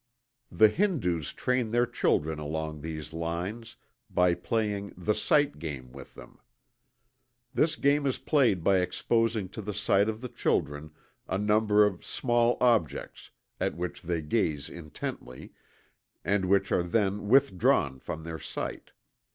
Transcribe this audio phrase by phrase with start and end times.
[0.51, 3.75] The Hindus train their children along these lines,
[4.09, 6.39] by playing the "sight game" with them.
[7.53, 10.89] This game is played by exposing to the sight of the children
[11.27, 13.29] a number of small objects,
[13.59, 15.51] at which they gaze intently,
[16.25, 18.93] and which are then withdrawn from their sight.